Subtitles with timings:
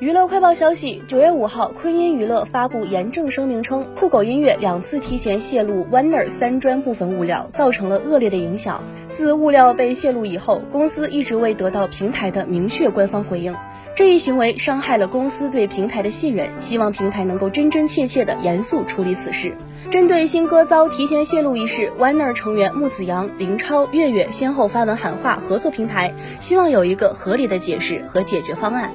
[0.00, 8.80] 娱乐快报消息，九月五号，昆音娱乐发布严正声明称，酷狗音乐两次提前泄露《Winner》三专部分物料，造成了恶劣的影响。
[9.08, 13.56] 自物料被泄露以后，公司一直未得到平台的明确官方回应，
[13.96, 19.56] 这一行为伤害了公司对平台的信任，希望平台能够真真切切的严肃处理此事。
[19.90, 28.92] 针对新歌遭提前泄露一事，《Winner》成员木子阳、林超、月月先后发文喊话合作平台，希望有一个合理的解释和解决方案。